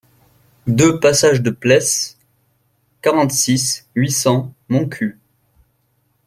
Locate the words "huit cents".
3.93-4.51